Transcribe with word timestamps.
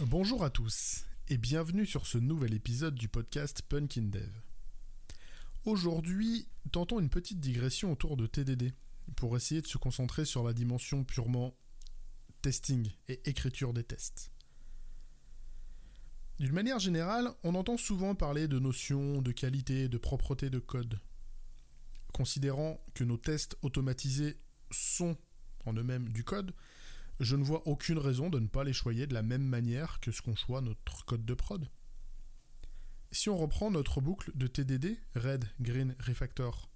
Bonjour 0.00 0.42
à 0.42 0.50
tous 0.50 1.04
et 1.28 1.38
bienvenue 1.38 1.86
sur 1.86 2.04
ce 2.08 2.18
nouvel 2.18 2.52
épisode 2.52 2.96
du 2.96 3.06
podcast 3.08 3.62
Punkin 3.62 4.02
Dev. 4.02 4.28
Aujourd'hui, 5.64 6.48
tentons 6.72 6.98
une 6.98 7.08
petite 7.08 7.38
digression 7.38 7.92
autour 7.92 8.16
de 8.16 8.26
TDD 8.26 8.74
pour 9.14 9.36
essayer 9.36 9.62
de 9.62 9.68
se 9.68 9.78
concentrer 9.78 10.24
sur 10.24 10.42
la 10.42 10.52
dimension 10.52 11.04
purement 11.04 11.54
testing 12.42 12.90
et 13.06 13.20
écriture 13.30 13.72
des 13.72 13.84
tests. 13.84 14.32
D'une 16.40 16.52
manière 16.52 16.80
générale, 16.80 17.30
on 17.44 17.54
entend 17.54 17.76
souvent 17.76 18.16
parler 18.16 18.48
de 18.48 18.58
notions 18.58 19.22
de 19.22 19.30
qualité, 19.30 19.88
de 19.88 19.98
propreté 19.98 20.50
de 20.50 20.58
code. 20.58 20.98
Considérant 22.12 22.82
que 22.94 23.04
nos 23.04 23.16
tests 23.16 23.56
automatisés 23.62 24.38
sont 24.72 25.16
en 25.66 25.72
eux-mêmes 25.72 26.08
du 26.08 26.24
code, 26.24 26.52
je 27.20 27.36
ne 27.36 27.44
vois 27.44 27.66
aucune 27.66 27.98
raison 27.98 28.28
de 28.28 28.40
ne 28.40 28.48
pas 28.48 28.64
les 28.64 28.72
choyer 28.72 29.06
de 29.06 29.14
la 29.14 29.22
même 29.22 29.44
manière 29.44 30.00
que 30.00 30.10
ce 30.10 30.22
qu'on 30.22 30.36
choisit 30.36 30.68
notre 30.68 31.04
code 31.04 31.24
de 31.24 31.34
prod. 31.34 31.68
Si 33.12 33.28
on 33.28 33.36
reprend 33.36 33.70
notre 33.70 34.00
boucle 34.00 34.32
de 34.34 34.46
TDD, 34.46 34.98
Red, 35.14 35.44
Green, 35.60 35.94
Refactor, 36.00 36.68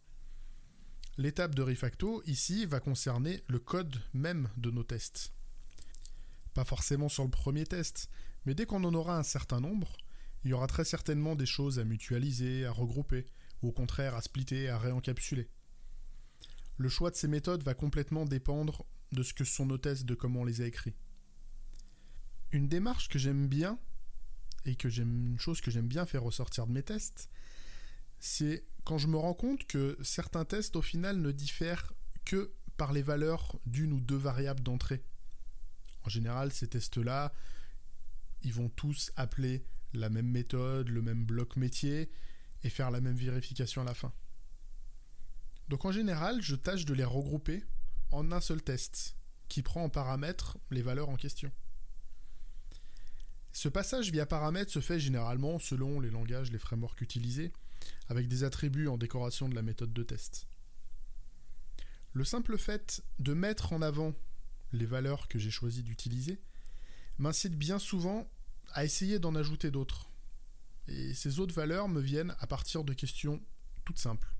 l'étape 1.16 1.56
de 1.56 1.62
refacto 1.62 2.22
ici 2.26 2.64
va 2.64 2.78
concerner 2.78 3.42
le 3.48 3.58
code 3.58 3.96
même 4.14 4.48
de 4.56 4.70
nos 4.70 4.84
tests. 4.84 5.32
Pas 6.54 6.64
forcément 6.64 7.08
sur 7.08 7.24
le 7.24 7.30
premier 7.30 7.66
test, 7.66 8.08
mais 8.46 8.54
dès 8.54 8.66
qu'on 8.66 8.84
en 8.84 8.94
aura 8.94 9.18
un 9.18 9.24
certain 9.24 9.60
nombre, 9.60 9.96
il 10.44 10.50
y 10.50 10.52
aura 10.52 10.68
très 10.68 10.84
certainement 10.84 11.34
des 11.34 11.46
choses 11.46 11.80
à 11.80 11.84
mutualiser, 11.84 12.64
à 12.64 12.70
regrouper, 12.70 13.26
ou 13.62 13.70
au 13.70 13.72
contraire 13.72 14.14
à 14.14 14.22
splitter, 14.22 14.68
à 14.68 14.78
réencapsuler. 14.78 15.48
Le 16.76 16.88
choix 16.88 17.10
de 17.10 17.16
ces 17.16 17.26
méthodes 17.26 17.64
va 17.64 17.74
complètement 17.74 18.24
dépendre 18.24 18.86
de 19.12 19.22
ce 19.22 19.34
que 19.34 19.44
sont 19.44 19.66
nos 19.66 19.78
tests, 19.78 20.04
de 20.04 20.14
comment 20.14 20.40
on 20.40 20.44
les 20.44 20.60
a 20.60 20.66
écrits. 20.66 20.94
Une 22.52 22.68
démarche 22.68 23.08
que 23.08 23.18
j'aime 23.18 23.48
bien, 23.48 23.78
et 24.64 24.76
que 24.76 24.88
j'aime 24.88 25.28
une 25.28 25.40
chose 25.40 25.60
que 25.60 25.70
j'aime 25.70 25.88
bien 25.88 26.06
faire 26.06 26.22
ressortir 26.22 26.66
de 26.66 26.72
mes 26.72 26.82
tests, 26.82 27.30
c'est 28.18 28.64
quand 28.84 28.98
je 28.98 29.06
me 29.06 29.16
rends 29.16 29.34
compte 29.34 29.66
que 29.66 29.96
certains 30.02 30.44
tests 30.44 30.76
au 30.76 30.82
final 30.82 31.18
ne 31.18 31.30
diffèrent 31.30 31.92
que 32.24 32.52
par 32.76 32.92
les 32.92 33.02
valeurs 33.02 33.58
d'une 33.66 33.92
ou 33.92 34.00
deux 34.00 34.16
variables 34.16 34.62
d'entrée. 34.62 35.02
En 36.04 36.08
général, 36.08 36.52
ces 36.52 36.68
tests-là, 36.68 37.32
ils 38.42 38.52
vont 38.52 38.68
tous 38.68 39.12
appeler 39.16 39.64
la 39.94 40.10
même 40.10 40.28
méthode, 40.28 40.88
le 40.88 41.02
même 41.02 41.24
bloc 41.24 41.56
métier, 41.56 42.10
et 42.62 42.70
faire 42.70 42.90
la 42.90 43.00
même 43.00 43.16
vérification 43.16 43.82
à 43.82 43.84
la 43.84 43.94
fin. 43.94 44.12
Donc 45.68 45.84
en 45.84 45.92
général, 45.92 46.40
je 46.40 46.54
tâche 46.54 46.84
de 46.84 46.94
les 46.94 47.04
regrouper 47.04 47.64
en 48.10 48.32
un 48.32 48.40
seul 48.40 48.62
test, 48.62 49.16
qui 49.48 49.62
prend 49.62 49.84
en 49.84 49.88
paramètre 49.88 50.58
les 50.70 50.82
valeurs 50.82 51.08
en 51.08 51.16
question. 51.16 51.50
Ce 53.52 53.68
passage 53.68 54.12
via 54.12 54.26
paramètres 54.26 54.70
se 54.70 54.80
fait 54.80 55.00
généralement 55.00 55.58
selon 55.58 56.00
les 56.00 56.10
langages, 56.10 56.52
les 56.52 56.58
frameworks 56.58 57.00
utilisés, 57.00 57.52
avec 58.08 58.28
des 58.28 58.44
attributs 58.44 58.88
en 58.88 58.98
décoration 58.98 59.48
de 59.48 59.54
la 59.54 59.62
méthode 59.62 59.92
de 59.92 60.02
test. 60.02 60.46
Le 62.12 62.24
simple 62.24 62.58
fait 62.58 63.02
de 63.18 63.34
mettre 63.34 63.72
en 63.72 63.82
avant 63.82 64.14
les 64.72 64.86
valeurs 64.86 65.28
que 65.28 65.38
j'ai 65.38 65.50
choisi 65.50 65.82
d'utiliser 65.82 66.40
m'incite 67.18 67.56
bien 67.56 67.78
souvent 67.78 68.30
à 68.72 68.84
essayer 68.84 69.18
d'en 69.18 69.34
ajouter 69.34 69.70
d'autres. 69.70 70.10
Et 70.86 71.14
ces 71.14 71.40
autres 71.40 71.54
valeurs 71.54 71.88
me 71.88 72.00
viennent 72.00 72.34
à 72.38 72.46
partir 72.46 72.84
de 72.84 72.92
questions 72.92 73.40
toutes 73.84 73.98
simples. 73.98 74.32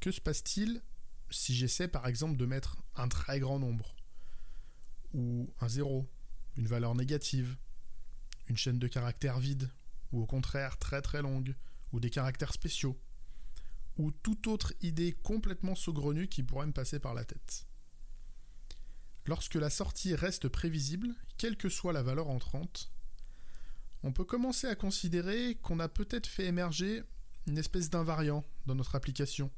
Que 0.00 0.10
se 0.10 0.20
passe-t-il 0.20 0.82
si 1.32 1.54
j'essaie 1.54 1.88
par 1.88 2.06
exemple 2.06 2.36
de 2.36 2.46
mettre 2.46 2.76
un 2.94 3.08
très 3.08 3.40
grand 3.40 3.58
nombre, 3.58 3.96
ou 5.14 5.52
un 5.60 5.68
zéro, 5.68 6.08
une 6.56 6.66
valeur 6.66 6.94
négative, 6.94 7.56
une 8.48 8.56
chaîne 8.56 8.78
de 8.78 8.88
caractères 8.88 9.38
vide, 9.38 9.70
ou 10.12 10.22
au 10.22 10.26
contraire 10.26 10.78
très 10.78 11.02
très 11.02 11.22
longue, 11.22 11.54
ou 11.92 12.00
des 12.00 12.10
caractères 12.10 12.52
spéciaux, 12.52 12.98
ou 13.98 14.10
toute 14.10 14.46
autre 14.46 14.72
idée 14.80 15.12
complètement 15.12 15.74
saugrenue 15.74 16.28
qui 16.28 16.42
pourrait 16.42 16.66
me 16.66 16.72
passer 16.72 16.98
par 16.98 17.14
la 17.14 17.24
tête. 17.24 17.66
Lorsque 19.26 19.54
la 19.54 19.70
sortie 19.70 20.14
reste 20.14 20.48
prévisible, 20.48 21.14
quelle 21.38 21.56
que 21.56 21.68
soit 21.68 21.92
la 21.92 22.02
valeur 22.02 22.28
entrante, 22.28 22.90
on 24.02 24.12
peut 24.12 24.24
commencer 24.24 24.66
à 24.66 24.74
considérer 24.74 25.54
qu'on 25.62 25.78
a 25.78 25.88
peut-être 25.88 26.26
fait 26.26 26.46
émerger 26.46 27.04
une 27.46 27.58
espèce 27.58 27.88
d'invariant 27.88 28.44
dans 28.66 28.74
notre 28.74 28.96
application, 28.96 29.50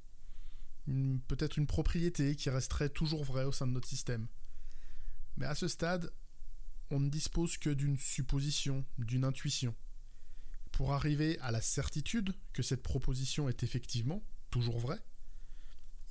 peut-être 0.86 1.56
une 1.56 1.66
propriété 1.66 2.36
qui 2.36 2.50
resterait 2.50 2.90
toujours 2.90 3.24
vraie 3.24 3.44
au 3.44 3.52
sein 3.52 3.66
de 3.66 3.72
notre 3.72 3.88
système. 3.88 4.26
Mais 5.36 5.46
à 5.46 5.54
ce 5.54 5.68
stade, 5.68 6.12
on 6.90 7.00
ne 7.00 7.08
dispose 7.08 7.56
que 7.56 7.70
d'une 7.70 7.96
supposition, 7.96 8.84
d'une 8.98 9.24
intuition. 9.24 9.74
Pour 10.72 10.92
arriver 10.92 11.38
à 11.40 11.50
la 11.50 11.60
certitude 11.60 12.34
que 12.52 12.62
cette 12.62 12.82
proposition 12.82 13.48
est 13.48 13.62
effectivement 13.62 14.22
toujours 14.50 14.78
vraie, 14.78 15.02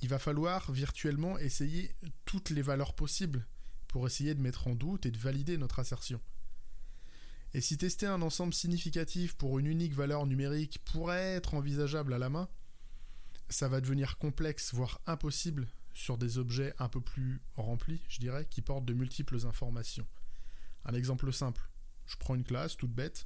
il 0.00 0.08
va 0.08 0.18
falloir 0.18 0.72
virtuellement 0.72 1.38
essayer 1.38 1.94
toutes 2.24 2.50
les 2.50 2.62
valeurs 2.62 2.94
possibles 2.94 3.46
pour 3.88 4.06
essayer 4.06 4.34
de 4.34 4.40
mettre 4.40 4.66
en 4.66 4.74
doute 4.74 5.06
et 5.06 5.10
de 5.10 5.18
valider 5.18 5.56
notre 5.56 5.78
assertion. 5.78 6.20
Et 7.54 7.60
si 7.60 7.78
tester 7.78 8.06
un 8.06 8.20
ensemble 8.20 8.52
significatif 8.52 9.34
pour 9.36 9.58
une 9.60 9.66
unique 9.66 9.94
valeur 9.94 10.26
numérique 10.26 10.80
pourrait 10.84 11.34
être 11.34 11.54
envisageable 11.54 12.12
à 12.12 12.18
la 12.18 12.28
main, 12.28 12.48
ça 13.54 13.68
va 13.68 13.80
devenir 13.80 14.18
complexe, 14.18 14.74
voire 14.74 15.00
impossible, 15.06 15.68
sur 15.92 16.18
des 16.18 16.38
objets 16.38 16.74
un 16.80 16.88
peu 16.88 17.00
plus 17.00 17.40
remplis, 17.54 18.02
je 18.08 18.18
dirais, 18.18 18.48
qui 18.50 18.62
portent 18.62 18.84
de 18.84 18.94
multiples 18.94 19.46
informations. 19.46 20.08
Un 20.84 20.92
exemple 20.92 21.32
simple. 21.32 21.70
Je 22.04 22.16
prends 22.16 22.34
une 22.34 22.42
classe 22.42 22.76
toute 22.76 22.92
bête, 22.92 23.24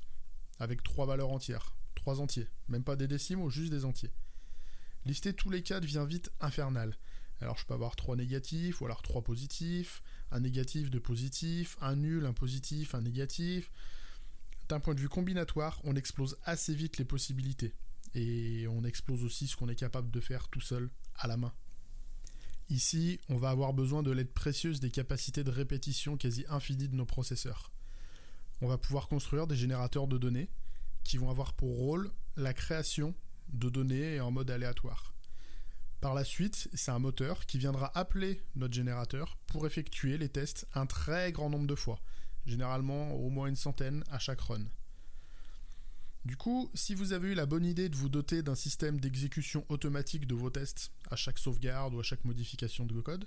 avec 0.59 0.83
trois 0.83 1.07
valeurs 1.07 1.31
entières, 1.31 1.75
trois 1.95 2.21
entiers, 2.21 2.47
même 2.69 2.85
pas 2.85 2.95
des 2.95 3.09
décimaux, 3.09 3.49
juste 3.49 3.73
des 3.73 3.87
entiers. 3.87 4.13
Lister 5.07 5.33
tous 5.33 5.49
les 5.49 5.63
cas 5.63 5.81
devient 5.81 6.05
vite 6.07 6.31
infernal. 6.41 6.99
Alors 7.41 7.57
je 7.57 7.65
peux 7.65 7.73
avoir 7.73 7.97
trois 7.97 8.15
négatifs, 8.15 8.83
ou 8.83 8.85
alors 8.85 9.01
trois 9.01 9.25
positifs, 9.25 10.03
un 10.31 10.41
négatif 10.41 10.91
de 10.91 10.99
positif, 10.99 11.79
un 11.81 11.97
nul, 11.97 12.27
un 12.27 12.35
positif, 12.35 12.95
un 12.95 13.01
négatif. 13.01 13.71
D'un 14.69 14.79
point 14.79 14.95
de 14.95 15.01
vue 15.01 15.09
combinatoire, 15.09 15.81
on 15.85 15.97
explose 15.97 16.37
assez 16.45 16.75
vite 16.75 16.99
les 16.99 17.07
possibilités 17.07 17.75
et 18.19 18.67
on 18.69 18.85
explose 18.85 19.25
aussi 19.25 19.47
ce 19.47 19.57
qu'on 19.57 19.69
est 19.69 19.77
capable 19.77 20.11
de 20.11 20.21
faire 20.21 20.49
tout 20.49 20.61
seul 20.61 20.91
à 21.15 21.29
la 21.29 21.37
main. 21.37 21.53
Ici, 22.69 23.21
on 23.29 23.37
va 23.37 23.51
avoir 23.51 23.73
besoin 23.73 24.03
de 24.03 24.11
l'aide 24.11 24.33
précieuse 24.33 24.81
des 24.81 24.91
capacités 24.91 25.45
de 25.45 25.51
répétition 25.51 26.17
quasi 26.17 26.45
infinies 26.49 26.89
de 26.89 26.97
nos 26.97 27.07
processeurs. 27.07 27.71
On 28.61 28.69
va 28.69 28.77
pouvoir 28.77 29.09
construire 29.09 29.47
des 29.47 29.57
générateurs 29.57 30.09
de 30.09 30.19
données 30.19 30.51
qui 31.05 31.17
vont 31.17 31.31
avoir 31.31 31.55
pour 31.55 31.77
rôle 31.77 32.11
la 32.37 32.53
création 32.53 33.15
de 33.51 33.71
données 33.71 34.21
en 34.21 34.31
mode 34.31 34.51
aléatoire. 34.51 35.15
Par 36.01 36.15
la 36.15 36.25
suite, 36.25 36.69
c'est 36.75 36.91
un 36.91 36.99
moteur 36.99 37.47
qui 37.47 37.59
viendra 37.59 37.97
appeler 37.97 38.43
notre 38.55 38.75
générateur 38.75 39.37
pour 39.47 39.67
effectuer 39.67 40.19
les 40.19 40.29
tests 40.29 40.67
un 40.75 40.87
très 40.87 41.33
grand 41.33 41.51
nombre 41.51 41.67
de 41.67 41.75
fois, 41.75 42.01
généralement 42.47 43.13
au 43.15 43.31
moins 43.31 43.47
une 43.47 43.57
centaine 43.57 44.05
à 44.11 44.19
chaque 44.19 44.41
run. 44.41 44.65
Du 46.29 46.37
coup, 46.37 46.71
si 46.75 46.95
vous 46.95 47.15
avez 47.15 47.29
eu 47.29 47.35
la 47.35 47.47
bonne 47.47 47.65
idée 47.65 47.89
de 47.89 47.97
vous 47.97 48.11
doter 48.11 48.43
d'un 48.43 48.55
système 48.55 49.01
d'exécution 49.01 49.65
automatique 49.71 50.27
de 50.27 50.35
vos 50.35 50.51
tests 50.51 50.93
à 51.11 51.17
chaque 51.17 51.39
sauvegarde 51.39 51.95
ou 51.95 52.01
à 52.01 52.03
chaque 52.03 52.27
modification 52.27 52.85
de 52.85 53.01
code, 53.01 53.25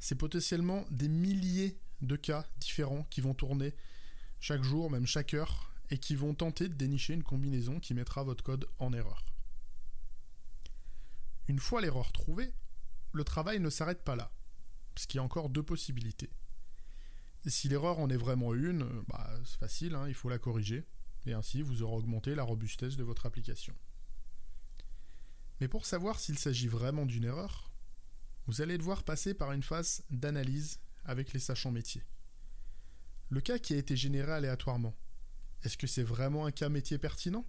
c'est 0.00 0.16
potentiellement 0.16 0.84
des 0.90 1.06
milliers 1.06 1.78
de 2.02 2.16
cas 2.16 2.44
différents 2.58 3.04
qui 3.04 3.20
vont 3.20 3.34
tourner 3.34 3.72
chaque 4.40 4.64
jour, 4.64 4.90
même 4.90 5.06
chaque 5.06 5.32
heure, 5.32 5.70
et 5.90 5.98
qui 5.98 6.16
vont 6.16 6.34
tenter 6.34 6.68
de 6.68 6.74
dénicher 6.74 7.14
une 7.14 7.22
combinaison 7.22 7.78
qui 7.78 7.94
mettra 7.94 8.24
votre 8.24 8.42
code 8.42 8.66
en 8.80 8.92
erreur. 8.92 9.24
Une 11.46 11.60
fois 11.60 11.80
l'erreur 11.80 12.10
trouvée, 12.10 12.52
le 13.12 13.22
travail 13.22 13.60
ne 13.60 13.70
s'arrête 13.70 14.02
pas 14.02 14.16
là, 14.16 14.32
parce 14.92 15.06
qu'il 15.06 15.18
y 15.18 15.20
a 15.20 15.24
encore 15.24 15.50
deux 15.50 15.62
possibilités. 15.62 16.30
Si 17.46 17.68
l'erreur 17.68 18.00
en 18.00 18.10
est 18.10 18.16
vraiment 18.16 18.54
une, 18.54 19.04
bah, 19.06 19.30
c'est 19.44 19.60
facile, 19.60 19.94
hein, 19.94 20.08
il 20.08 20.14
faut 20.14 20.28
la 20.28 20.40
corriger 20.40 20.84
et 21.26 21.32
ainsi 21.32 21.62
vous 21.62 21.82
aurez 21.82 21.96
augmenté 21.96 22.34
la 22.34 22.42
robustesse 22.42 22.96
de 22.96 23.04
votre 23.04 23.26
application. 23.26 23.74
Mais 25.60 25.68
pour 25.68 25.86
savoir 25.86 26.20
s'il 26.20 26.38
s'agit 26.38 26.68
vraiment 26.68 27.06
d'une 27.06 27.24
erreur, 27.24 27.70
vous 28.46 28.62
allez 28.62 28.78
devoir 28.78 29.02
passer 29.02 29.34
par 29.34 29.52
une 29.52 29.62
phase 29.62 30.02
d'analyse 30.10 30.80
avec 31.04 31.32
les 31.32 31.40
sachants 31.40 31.72
métiers. 31.72 32.04
Le 33.28 33.40
cas 33.40 33.58
qui 33.58 33.74
a 33.74 33.76
été 33.76 33.96
généré 33.96 34.32
aléatoirement, 34.32 34.96
est-ce 35.62 35.76
que 35.76 35.86
c'est 35.86 36.02
vraiment 36.02 36.46
un 36.46 36.52
cas 36.52 36.68
métier 36.68 36.98
pertinent? 36.98 37.44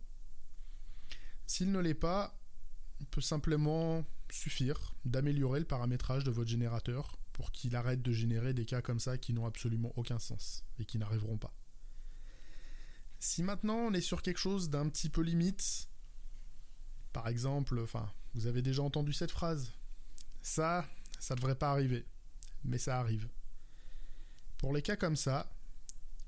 S'il 1.46 1.72
ne 1.72 1.80
l'est 1.80 1.94
pas, 1.94 2.38
il 3.00 3.06
peut 3.06 3.22
simplement 3.22 4.04
suffire 4.32 4.94
d'améliorer 5.06 5.60
le 5.60 5.66
paramétrage 5.66 6.24
de 6.24 6.32
votre 6.32 6.50
générateur 6.50 7.18
pour 7.32 7.52
qu'il 7.52 7.76
arrête 7.76 8.02
de 8.02 8.12
générer 8.12 8.54
des 8.54 8.66
cas 8.66 8.82
comme 8.82 9.00
ça 9.00 9.18
qui 9.18 9.34
n'ont 9.34 9.46
absolument 9.46 9.94
aucun 9.96 10.20
sens 10.20 10.64
et 10.80 10.86
qui 10.86 10.98
n'arriveront 10.98 11.38
pas. 11.38 11.54
Si 13.20 13.44
maintenant 13.44 13.76
on 13.76 13.94
est 13.94 14.02
sur 14.02 14.22
quelque 14.22 14.38
chose 14.38 14.70
d'un 14.70 14.88
petit 14.90 15.10
peu 15.10 15.22
limite, 15.22 15.90
par 17.12 17.28
exemple, 17.28 17.80
enfin, 17.80 18.12
vous 18.34 18.48
avez 18.48 18.62
déjà 18.62 18.82
entendu 18.82 19.14
cette 19.14 19.32
phrase. 19.32 19.74
Ça, 20.42 20.86
ça 21.20 21.36
devrait 21.36 21.56
pas 21.56 21.72
arriver, 21.72 22.06
mais 22.64 22.78
ça 22.78 23.00
arrive. 23.00 23.28
Pour 24.58 24.74
les 24.74 24.82
cas 24.82 24.96
comme 24.96 25.16
ça, 25.16 25.52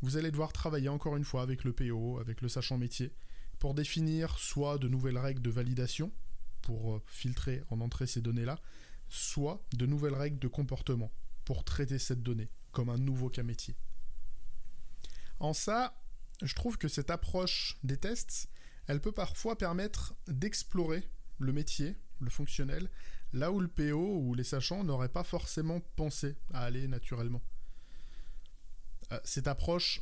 vous 0.01 0.17
allez 0.17 0.31
devoir 0.31 0.51
travailler 0.51 0.89
encore 0.89 1.15
une 1.15 1.23
fois 1.23 1.43
avec 1.43 1.63
le 1.63 1.73
PO, 1.73 2.19
avec 2.19 2.41
le 2.41 2.49
sachant 2.49 2.77
métier, 2.77 3.13
pour 3.59 3.73
définir 3.73 4.37
soit 4.37 4.77
de 4.77 4.87
nouvelles 4.87 5.17
règles 5.17 5.41
de 5.41 5.49
validation, 5.49 6.11
pour 6.61 6.95
euh, 6.95 7.01
filtrer 7.05 7.63
en 7.69 7.79
entrée 7.81 8.07
ces 8.07 8.21
données-là, 8.21 8.59
soit 9.09 9.63
de 9.73 9.85
nouvelles 9.85 10.15
règles 10.15 10.39
de 10.39 10.47
comportement, 10.47 11.11
pour 11.45 11.63
traiter 11.63 11.99
cette 11.99 12.23
donnée, 12.23 12.49
comme 12.71 12.89
un 12.89 12.97
nouveau 12.97 13.29
cas 13.29 13.43
métier. 13.43 13.75
En 15.39 15.53
ça, 15.53 16.00
je 16.41 16.55
trouve 16.55 16.77
que 16.77 16.87
cette 16.87 17.11
approche 17.11 17.77
des 17.83 17.97
tests, 17.97 18.49
elle 18.87 19.01
peut 19.01 19.11
parfois 19.11 19.57
permettre 19.57 20.15
d'explorer 20.27 21.07
le 21.39 21.53
métier, 21.53 21.95
le 22.19 22.29
fonctionnel, 22.29 22.89
là 23.33 23.51
où 23.51 23.59
le 23.59 23.67
PO 23.67 24.17
ou 24.17 24.33
les 24.33 24.43
sachants 24.43 24.83
n'auraient 24.83 25.09
pas 25.09 25.23
forcément 25.23 25.79
pensé 25.95 26.35
à 26.53 26.63
aller 26.63 26.87
naturellement. 26.87 27.41
Euh, 29.11 29.19
cette 29.23 29.47
approche, 29.47 30.01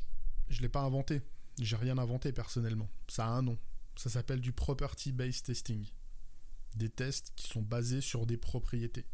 je 0.49 0.57
ne 0.57 0.63
l'ai 0.63 0.69
pas 0.69 0.81
inventée. 0.81 1.21
J'ai 1.59 1.75
rien 1.75 1.97
inventé 1.97 2.31
personnellement. 2.31 2.89
Ça 3.07 3.25
a 3.25 3.29
un 3.29 3.41
nom. 3.41 3.57
Ça 3.95 4.09
s'appelle 4.09 4.41
du 4.41 4.53
Property 4.53 5.11
Based 5.11 5.45
Testing. 5.45 5.85
Des 6.75 6.89
tests 6.89 7.33
qui 7.35 7.47
sont 7.47 7.61
basés 7.61 8.01
sur 8.01 8.25
des 8.25 8.37
propriétés. 8.37 9.05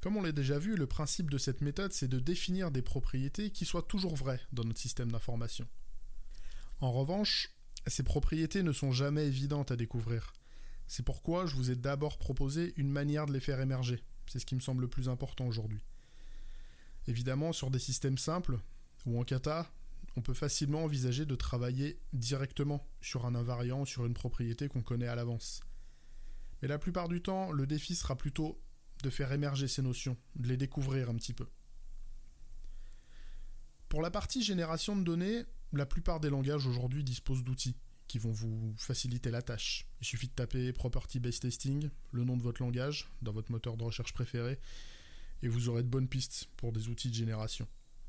Comme 0.00 0.16
on 0.16 0.22
l'a 0.22 0.32
déjà 0.32 0.58
vu, 0.58 0.74
le 0.74 0.86
principe 0.86 1.30
de 1.30 1.38
cette 1.38 1.60
méthode, 1.60 1.92
c'est 1.92 2.08
de 2.08 2.18
définir 2.18 2.70
des 2.70 2.82
propriétés 2.82 3.50
qui 3.50 3.64
soient 3.64 3.82
toujours 3.82 4.16
vraies 4.16 4.40
dans 4.52 4.64
notre 4.64 4.80
système 4.80 5.12
d'information. 5.12 5.68
En 6.82 6.90
revanche, 6.90 7.48
ces 7.86 8.02
propriétés 8.02 8.64
ne 8.64 8.72
sont 8.72 8.90
jamais 8.90 9.28
évidentes 9.28 9.70
à 9.70 9.76
découvrir. 9.76 10.32
C'est 10.88 11.04
pourquoi 11.04 11.46
je 11.46 11.54
vous 11.54 11.70
ai 11.70 11.76
d'abord 11.76 12.18
proposé 12.18 12.74
une 12.76 12.90
manière 12.90 13.26
de 13.26 13.32
les 13.32 13.38
faire 13.38 13.60
émerger. 13.60 14.02
C'est 14.26 14.40
ce 14.40 14.46
qui 14.46 14.56
me 14.56 14.60
semble 14.60 14.82
le 14.82 14.88
plus 14.88 15.08
important 15.08 15.46
aujourd'hui. 15.46 15.84
Évidemment, 17.06 17.52
sur 17.52 17.70
des 17.70 17.78
systèmes 17.78 18.18
simples, 18.18 18.58
ou 19.06 19.20
en 19.20 19.22
kata, 19.22 19.70
on 20.16 20.22
peut 20.22 20.34
facilement 20.34 20.82
envisager 20.82 21.24
de 21.24 21.36
travailler 21.36 22.00
directement 22.12 22.84
sur 23.00 23.26
un 23.26 23.36
invariant, 23.36 23.84
sur 23.84 24.04
une 24.04 24.14
propriété 24.14 24.66
qu'on 24.66 24.82
connaît 24.82 25.06
à 25.06 25.14
l'avance. 25.14 25.60
Mais 26.62 26.68
la 26.68 26.80
plupart 26.80 27.06
du 27.06 27.22
temps, 27.22 27.52
le 27.52 27.64
défi 27.68 27.94
sera 27.94 28.16
plutôt 28.16 28.60
de 29.04 29.10
faire 29.10 29.30
émerger 29.30 29.68
ces 29.68 29.82
notions, 29.82 30.16
de 30.34 30.48
les 30.48 30.56
découvrir 30.56 31.10
un 31.10 31.14
petit 31.14 31.32
peu. 31.32 31.46
Pour 33.88 34.02
la 34.02 34.10
partie 34.10 34.42
génération 34.42 34.96
de 34.96 35.04
données, 35.04 35.44
la 35.72 35.86
plupart 35.86 36.20
des 36.20 36.30
langages 36.30 36.66
aujourd'hui 36.66 37.04
disposent 37.04 37.44
d'outils 37.44 37.76
qui 38.08 38.18
vont 38.18 38.32
vous 38.32 38.74
faciliter 38.76 39.30
la 39.30 39.42
tâche. 39.42 39.86
Il 40.00 40.06
suffit 40.06 40.28
de 40.28 40.32
taper 40.32 40.72
Property 40.72 41.18
Based 41.18 41.40
Testing, 41.40 41.88
le 42.10 42.24
nom 42.24 42.36
de 42.36 42.42
votre 42.42 42.62
langage, 42.62 43.10
dans 43.22 43.32
votre 43.32 43.50
moteur 43.50 43.76
de 43.76 43.84
recherche 43.84 44.12
préféré, 44.12 44.58
et 45.42 45.48
vous 45.48 45.68
aurez 45.68 45.82
de 45.82 45.88
bonnes 45.88 46.08
pistes 46.08 46.48
pour 46.56 46.72
des 46.72 46.88
outils 46.88 47.08
de 47.08 47.14
génération. 47.14 47.66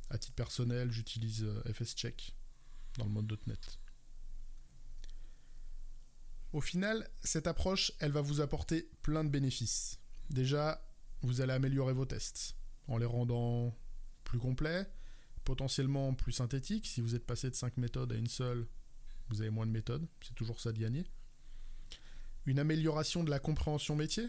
À 0.09 0.17
titre 0.17 0.35
personnel, 0.35 0.91
j'utilise 0.91 1.43
euh, 1.43 1.73
FSCheck 1.73 2.35
dans 2.97 3.05
le 3.05 3.11
mode 3.11 3.31
.NET. 3.47 3.79
Au 6.51 6.61
final, 6.61 7.09
cette 7.23 7.47
approche, 7.47 7.91
elle 7.99 8.11
va 8.11 8.21
vous 8.21 8.41
apporter 8.41 8.89
plein 9.01 9.23
de 9.23 9.29
bénéfices. 9.29 9.99
Déjà, 10.29 10.85
vous 11.21 11.41
allez 11.41 11.53
améliorer 11.53 11.93
vos 11.93 12.05
tests 12.05 12.55
en 12.87 12.97
les 12.97 13.05
rendant 13.05 13.75
plus 14.23 14.37
complets, 14.37 14.85
potentiellement 15.43 16.13
plus 16.13 16.31
synthétiques. 16.31 16.87
Si 16.87 17.01
vous 17.01 17.15
êtes 17.15 17.25
passé 17.25 17.49
de 17.49 17.55
5 17.55 17.77
méthodes 17.77 18.11
à 18.11 18.15
une 18.15 18.27
seule, 18.27 18.67
vous 19.29 19.41
avez 19.41 19.49
moins 19.49 19.65
de 19.65 19.71
méthodes, 19.71 20.05
c'est 20.21 20.35
toujours 20.35 20.59
ça 20.59 20.71
de 20.71 20.79
gagner. 20.79 21.05
Une 22.45 22.59
amélioration 22.59 23.23
de 23.23 23.29
la 23.29 23.39
compréhension 23.39 23.95
métier. 23.95 24.27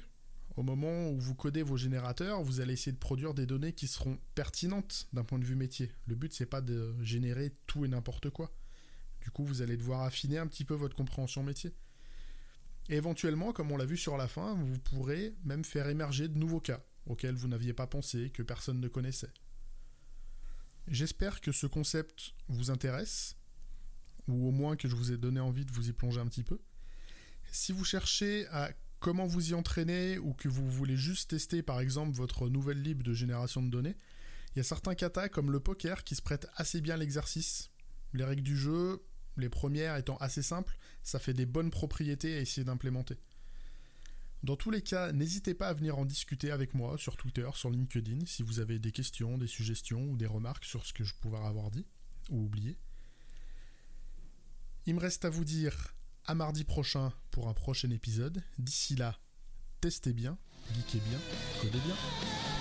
Au 0.56 0.62
moment 0.62 1.08
où 1.08 1.18
vous 1.18 1.34
codez 1.34 1.62
vos 1.62 1.76
générateurs, 1.76 2.42
vous 2.42 2.60
allez 2.60 2.74
essayer 2.74 2.92
de 2.92 2.98
produire 2.98 3.34
des 3.34 3.44
données 3.44 3.72
qui 3.72 3.88
seront 3.88 4.18
pertinentes 4.36 5.08
d'un 5.12 5.24
point 5.24 5.38
de 5.38 5.44
vue 5.44 5.56
métier. 5.56 5.90
Le 6.06 6.14
but, 6.14 6.32
c'est 6.32 6.46
pas 6.46 6.60
de 6.60 6.94
générer 7.02 7.52
tout 7.66 7.84
et 7.84 7.88
n'importe 7.88 8.30
quoi. 8.30 8.52
Du 9.20 9.30
coup, 9.30 9.44
vous 9.44 9.62
allez 9.62 9.76
devoir 9.76 10.02
affiner 10.02 10.38
un 10.38 10.46
petit 10.46 10.64
peu 10.64 10.74
votre 10.74 10.94
compréhension 10.94 11.42
métier. 11.42 11.72
Et 12.88 12.96
éventuellement, 12.96 13.52
comme 13.52 13.72
on 13.72 13.76
l'a 13.76 13.86
vu 13.86 13.96
sur 13.96 14.16
la 14.16 14.28
fin, 14.28 14.54
vous 14.54 14.78
pourrez 14.78 15.34
même 15.44 15.64
faire 15.64 15.88
émerger 15.88 16.28
de 16.28 16.38
nouveaux 16.38 16.60
cas 16.60 16.84
auxquels 17.06 17.34
vous 17.34 17.48
n'aviez 17.48 17.72
pas 17.72 17.86
pensé, 17.86 18.30
que 18.30 18.42
personne 18.42 18.80
ne 18.80 18.88
connaissait. 18.88 19.32
J'espère 20.88 21.40
que 21.40 21.52
ce 21.52 21.66
concept 21.66 22.34
vous 22.48 22.70
intéresse 22.70 23.36
ou 24.28 24.48
au 24.48 24.50
moins 24.50 24.76
que 24.76 24.88
je 24.88 24.96
vous 24.96 25.12
ai 25.12 25.16
donné 25.16 25.40
envie 25.40 25.64
de 25.64 25.72
vous 25.72 25.88
y 25.88 25.92
plonger 25.92 26.20
un 26.20 26.26
petit 26.26 26.44
peu. 26.44 26.60
Si 27.50 27.72
vous 27.72 27.84
cherchez 27.84 28.46
à 28.48 28.70
comment 29.00 29.26
vous 29.26 29.50
y 29.50 29.54
entraîner 29.54 30.18
ou 30.18 30.32
que 30.32 30.48
vous 30.48 30.68
voulez 30.68 30.96
juste 30.96 31.30
tester 31.30 31.62
par 31.62 31.80
exemple 31.80 32.12
votre 32.12 32.48
nouvelle 32.48 32.82
lib 32.82 33.02
de 33.02 33.14
génération 33.14 33.62
de 33.62 33.70
données, 33.70 33.96
il 34.54 34.58
y 34.58 34.60
a 34.60 34.64
certains 34.64 34.94
katas 34.94 35.28
comme 35.28 35.50
le 35.50 35.60
poker 35.60 36.04
qui 36.04 36.14
se 36.14 36.22
prêtent 36.22 36.46
assez 36.54 36.80
bien 36.80 36.94
à 36.94 36.98
l'exercice. 36.98 37.70
Les 38.12 38.24
règles 38.24 38.42
du 38.42 38.56
jeu, 38.56 39.02
les 39.36 39.48
premières 39.48 39.96
étant 39.96 40.16
assez 40.18 40.42
simples, 40.42 40.78
ça 41.02 41.18
fait 41.18 41.34
des 41.34 41.46
bonnes 41.46 41.70
propriétés 41.70 42.36
à 42.36 42.40
essayer 42.40 42.64
d'implémenter. 42.64 43.18
Dans 44.44 44.56
tous 44.56 44.70
les 44.70 44.82
cas, 44.82 45.10
n'hésitez 45.10 45.54
pas 45.54 45.68
à 45.68 45.72
venir 45.72 45.98
en 45.98 46.04
discuter 46.04 46.50
avec 46.50 46.74
moi 46.74 46.98
sur 46.98 47.16
Twitter, 47.16 47.48
sur 47.54 47.70
LinkedIn, 47.70 48.26
si 48.26 48.42
vous 48.42 48.60
avez 48.60 48.78
des 48.78 48.92
questions, 48.92 49.38
des 49.38 49.46
suggestions 49.46 50.02
ou 50.10 50.18
des 50.18 50.26
remarques 50.26 50.66
sur 50.66 50.84
ce 50.84 50.92
que 50.92 51.02
je 51.02 51.14
pouvais 51.14 51.38
avoir 51.38 51.70
dit 51.70 51.86
ou 52.28 52.44
oublié. 52.44 52.76
Il 54.84 54.96
me 54.96 55.00
reste 55.00 55.24
à 55.24 55.30
vous 55.30 55.46
dire 55.46 55.94
à 56.26 56.34
mardi 56.34 56.64
prochain 56.64 57.14
pour 57.30 57.48
un 57.48 57.54
prochain 57.54 57.88
épisode. 57.88 58.42
D'ici 58.58 58.96
là, 58.96 59.18
testez 59.80 60.12
bien, 60.12 60.36
geekez 60.74 61.00
bien, 61.00 61.18
codez 61.62 61.80
bien. 61.80 62.53